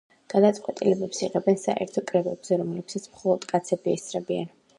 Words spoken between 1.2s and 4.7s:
იღებენ საერთო კრებებზე, რომლებსაც მხოლოდ კაცები ესწრებიან.